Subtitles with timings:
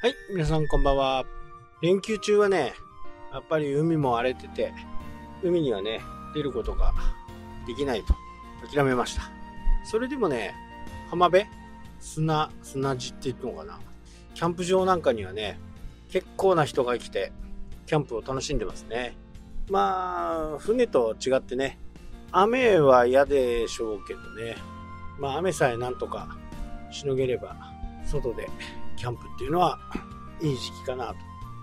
[0.00, 1.24] はい、皆さんこんばんは。
[1.82, 2.72] 連休中はね、
[3.32, 4.72] やっぱり海も荒れてて、
[5.42, 6.00] 海にはね、
[6.36, 6.94] 出ることが
[7.66, 8.14] できないと
[8.72, 9.22] 諦めました。
[9.82, 10.54] それでもね、
[11.10, 11.46] 浜辺
[11.98, 13.80] 砂、砂地って言うのかな。
[14.34, 15.58] キャンプ場なんかにはね、
[16.12, 17.32] 結構な人が来て、
[17.86, 19.16] キャンプを楽しんでますね。
[19.68, 21.76] まあ、船と違ってね、
[22.30, 24.54] 雨は嫌でしょうけどね、
[25.18, 26.38] まあ雨さえなんとか
[26.92, 27.56] しのげれば、
[28.06, 28.48] 外で
[28.98, 29.78] キャンプっていうのは
[30.40, 31.14] いい時期かな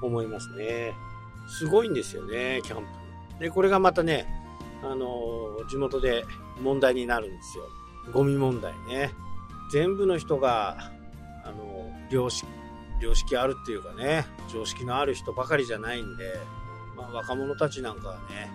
[0.00, 0.94] と思いますね。
[1.46, 3.44] すごいんですよね、キャンプ。
[3.44, 4.26] で、これがまたね、
[4.82, 6.24] あの地元で
[6.62, 7.64] 問題になるんですよ。
[8.12, 9.10] ゴミ問題ね。
[9.70, 10.92] 全部の人が、
[11.44, 12.46] あの良識、
[13.00, 16.24] 良識あるっていうかね、常識のある人ばかりじゃないんで、
[16.96, 18.50] まあ、若者たちなんかはね、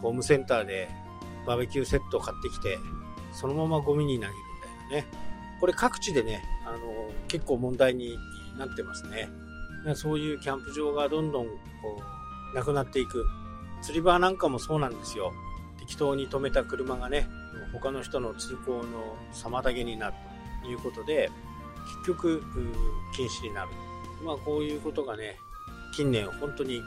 [0.00, 0.88] ホームセンターで
[1.46, 2.78] バーベキューセットを買ってきて、
[3.32, 5.06] そのままゴミに投げるみたいなね。
[5.60, 6.42] これ各地でね、
[7.34, 8.16] 結構問題に
[8.56, 9.28] なってますね。
[9.96, 11.52] そういうキャンプ場がどんどんこ
[12.52, 13.26] う、なくなっていく。
[13.82, 15.32] 釣り場なんかもそうなんですよ。
[15.80, 17.28] 適当に止めた車がね、
[17.72, 20.14] 他の人の通行の妨げになる
[20.62, 21.28] ということで、
[22.04, 22.40] 結局、
[23.16, 23.70] 禁止になる。
[24.24, 25.36] まあこういうことがね、
[25.92, 26.82] 近年本当に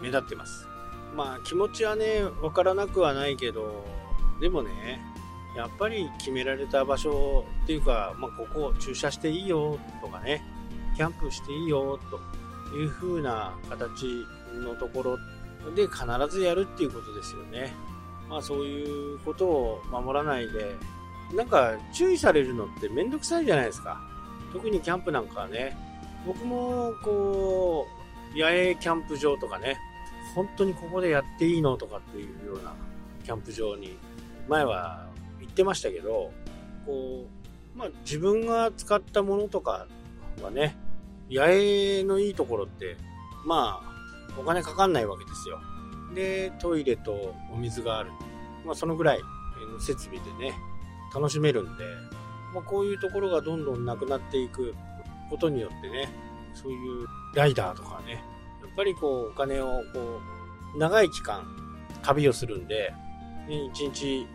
[0.00, 0.68] 目立ってます。
[1.16, 3.84] まあ気持ちはね、わからなくはないけど、
[4.40, 5.00] でもね、
[5.58, 10.40] やっぱり決められた場所っていうか、まあ、ここ駐車していいよとかね、
[10.96, 11.98] キャンプしていいよ
[12.70, 15.18] という風な形のところ
[15.74, 17.72] で必ずやるっていうことですよね。
[18.28, 20.76] まあそういうことを守らないで、
[21.34, 24.00] なんか注意されるのってめんどくさいじゃないですか。
[24.52, 25.76] 特にキャンプなんかはね、
[26.24, 27.84] 僕もこ
[28.32, 29.76] う、野営キャンプ場とかね、
[30.36, 32.72] 本当にここでやっていいのとかっていうような
[33.24, 33.98] キャンプ場に
[34.48, 35.07] 前は
[35.40, 36.32] 言ってましたけど、
[36.86, 37.26] こ
[37.74, 39.86] う、まあ自分が使ったものとか
[40.42, 40.76] はね、
[41.30, 42.96] 野営のいいところって、
[43.44, 45.60] まあ、お金かかんないわけですよ。
[46.14, 48.10] で、トイレとお水がある。
[48.64, 49.20] まあそのぐらい
[49.72, 50.54] の設備でね、
[51.14, 51.84] 楽しめるんで、
[52.54, 54.74] まあこういうところがどんどんなくなっていく
[55.30, 56.08] ことによってね、
[56.54, 58.20] そういうライダーとかね、やっ
[58.76, 60.20] ぱりこうお金をこ
[60.74, 61.46] う、長い期間
[62.02, 62.94] 旅をするんで、
[63.48, 64.26] 1日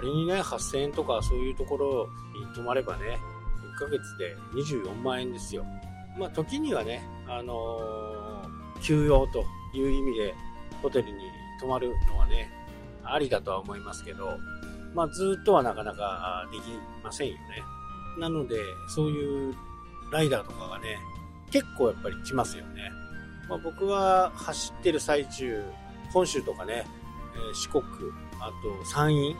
[0.00, 3.18] 仮にね、8000円とかそういうところに泊まればね、
[3.76, 5.66] 1ヶ月で24万円ですよ。
[6.18, 9.44] まあ、時にはね、あのー、休養と
[9.74, 10.34] いう意味で
[10.82, 11.12] ホテルに
[11.60, 12.50] 泊まるのはね、
[13.04, 14.38] ありだとは思いますけど、
[14.94, 16.62] まあ、ずっとはなかなかでき
[17.04, 17.40] ませんよね。
[18.18, 18.56] なので、
[18.88, 19.54] そういう
[20.10, 20.96] ライダーとかがね、
[21.50, 22.90] 結構やっぱり来ますよね。
[23.50, 25.62] まあ、僕は走ってる最中、
[26.10, 26.86] 本州とかね、
[27.34, 27.82] え、四国、
[28.40, 29.36] あと山陰、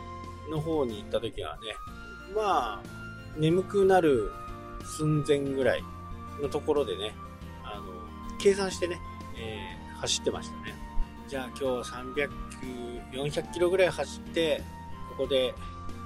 [0.49, 1.75] の方に行った時はね、
[2.35, 2.83] まあ、
[3.37, 4.31] 眠くなる
[4.83, 5.83] 寸前ぐらい
[6.41, 7.13] のところでね、
[7.63, 7.83] あの、
[8.39, 8.99] 計算してね、
[9.37, 10.73] えー、走ってましたね。
[11.27, 12.29] じゃあ今日300、
[13.11, 14.61] 400キロぐらい走って、
[15.09, 15.53] ここで、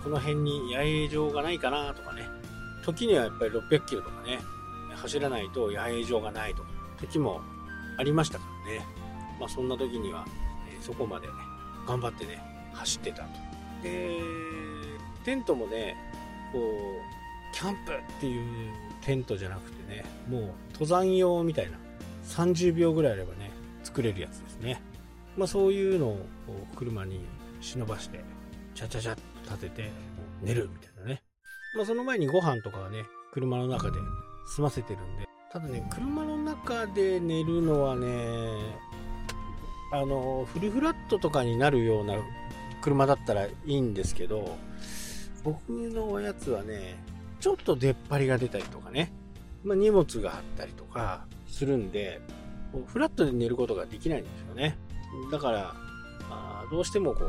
[0.04, 2.24] この辺に野営場がないかなとかね、
[2.84, 4.40] 時にはやっぱり600キロとかね、
[4.96, 6.70] 走らないと野営場がないとか、
[7.00, 7.42] 時も
[7.98, 8.86] ありましたからね。
[9.40, 10.26] まあそんな時には、
[10.72, 11.34] えー、そこまでね、
[11.88, 12.40] 頑張ってね、
[12.74, 13.45] 走ってたと。
[13.82, 14.20] で、
[15.24, 15.96] テントもね、
[16.52, 20.42] こう、キャンプっていうテントじゃなくてね、もう
[20.74, 21.78] 登山用みたいな、
[22.28, 23.52] 30秒ぐらいあればね、
[23.84, 24.82] 作れるやつですね。
[25.38, 26.26] まあそういうのを
[26.76, 27.26] 車に
[27.62, 28.24] 忍ばして、
[28.74, 29.22] チャチャチャっと
[29.52, 29.92] 立てて、
[30.42, 31.22] 寝るみたいなね。
[31.76, 33.98] まあその前にご飯とかはね、車の中で
[34.56, 38.08] 済ませてるんで、ただね、車の中で寝るのはね、
[39.94, 42.16] あの、フルフラットとかになるような
[42.86, 44.56] 車だったらいいんですけど、
[45.44, 47.04] 僕のおやつはね、
[47.40, 49.12] ちょっと出っ張りが出たりとかね、
[49.64, 52.22] まあ、荷物があったりとかするんで、
[52.86, 54.78] フラットで寝ることができないんですよね。
[55.32, 55.76] だから、
[56.30, 57.22] あどうしてもこ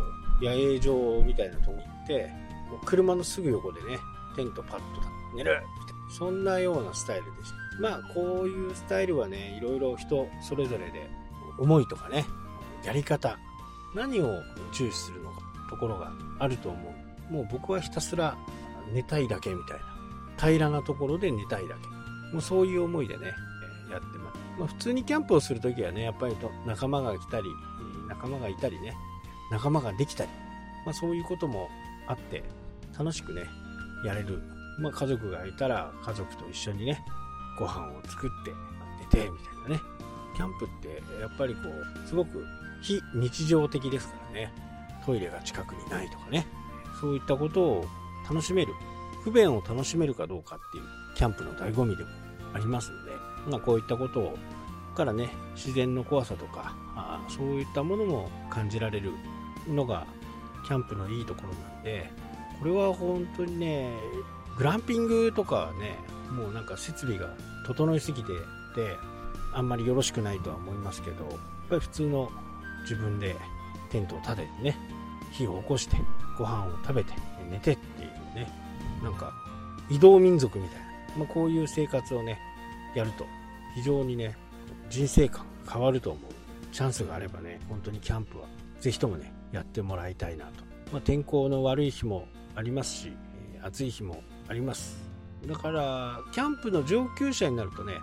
[0.43, 2.31] う、野営場みたいなとこ行って、
[2.71, 3.99] もう車のすぐ横でね、
[4.37, 4.85] テントパッと
[5.35, 7.57] 寝るみたいな、そんなようなスタイルでした。
[7.81, 11.09] まあ、こういうスタイルはね、いろいろ人それぞれで、
[11.59, 12.27] 思いとかね、
[12.85, 13.39] やり方、
[13.95, 14.43] 何を
[14.73, 16.95] 重視するのかところがあると思
[17.31, 17.33] う。
[17.33, 18.37] もう僕はひたすら
[18.93, 19.85] 寝たいだけみたいな。
[20.39, 22.33] 平らなところで寝たいだけ。
[22.33, 23.35] もうそういう思いでね、
[23.91, 24.39] やってます。
[24.59, 27.45] まあ、普通にキャンプをするときはね、やっぱりと仲間が来たり、
[28.09, 28.95] 仲間がいたりね、
[29.51, 30.31] 仲間ができたり、
[30.85, 31.69] まあ、そういうことも
[32.07, 32.43] あって、
[32.99, 33.43] 楽しくね、
[34.05, 34.41] やれる。
[34.79, 37.03] まあ、家族がいたら家族と一緒にね、
[37.59, 38.53] ご飯を作って
[39.01, 39.97] 寝て、みたいなね。
[40.37, 42.45] キャンプってやっぱりこう、すごく
[42.83, 44.53] 非日常的ですからね。
[45.07, 46.47] トイレが近くにないとかね。
[47.01, 47.85] そういったことを
[48.29, 48.75] 楽しめる。
[49.25, 50.85] 不便を楽しめるかどうかっていう
[51.17, 52.11] キャンプの醍醐味でも
[52.53, 53.11] ありますので、
[53.51, 54.39] まあ、こういったことを
[54.97, 59.13] からね自然の怖さとかあそういったものも感じられる
[59.69, 60.07] のが
[60.67, 62.11] キャンプのいいところなんで
[62.59, 63.93] これは本当にね
[64.57, 65.99] グランピングとかはね
[66.33, 67.29] もうなんか設備が
[67.67, 68.35] 整いすぎてて
[69.53, 71.35] あんまりよろしくないとは思いますけどやっ
[71.69, 72.31] ぱり普通の
[72.83, 73.37] 自分で
[73.91, 74.77] テントを立ててね
[75.33, 75.97] 火を起こして
[76.39, 77.13] ご飯を食べて
[77.51, 78.51] 寝てっていうね。
[79.03, 79.33] なんか
[79.89, 80.87] 移動民族みたいな、
[81.19, 82.39] まあ、こういう生活をね
[82.95, 83.25] やると
[83.75, 84.37] 非常にね
[84.91, 86.33] 人生観変わると思う。
[86.73, 88.47] チャンスがあればね本当にキャンプは
[88.81, 93.13] ぜひともねやってもらいたいなと、まあ、天候の悪い日もありますし
[93.63, 94.99] 暑い日もあります。
[95.47, 97.95] だからキャンプの上級者になるとね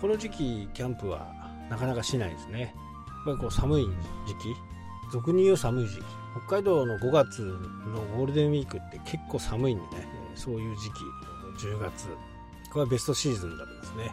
[0.00, 1.32] この時期キャンプは
[1.70, 2.60] なかなかしないですね。
[2.60, 3.84] やっぱりこう寒い
[4.26, 4.56] 時期
[5.12, 6.02] 俗に言う寒い時期。
[6.46, 12.06] 北海道の5月のゴールデンウィークって結構寒いんでねそういう時期10月
[12.72, 14.12] これはベストシーズンだとですね。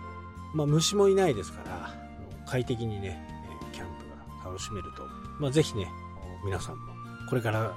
[0.53, 1.93] まあ虫もいないですから
[2.47, 3.21] 快適にね
[3.71, 5.03] キャンプが楽しめると、
[5.39, 5.87] まあ、ぜひね
[6.43, 6.93] 皆さんも
[7.29, 7.71] これから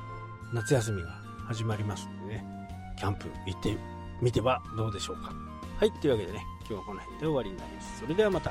[0.54, 1.10] 夏休みが
[1.46, 2.44] 始まりますんでね
[2.96, 3.76] キャンプ行って
[4.22, 5.32] みてはどうでしょうか。
[5.78, 8.00] はいというわけでね今日はこの辺で終わりになります。
[8.00, 8.50] それではまた。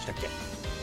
[0.00, 0.79] したっけ？